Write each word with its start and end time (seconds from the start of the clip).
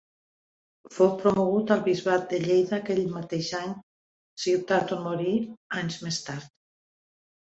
Fou 0.93 1.09
promogut 1.17 1.73
al 1.75 1.83
bisbat 1.87 2.23
de 2.31 2.39
Lleida 2.43 2.73
aquell 2.77 3.01
mateix 3.17 3.49
any, 3.57 3.75
ciutat 4.47 4.95
on 4.97 5.05
morí 5.09 5.35
anys 5.83 6.01
més 6.07 6.19
tard. 6.31 6.49